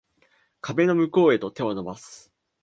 [0.61, 2.33] 壁の向こうへと手を伸ばす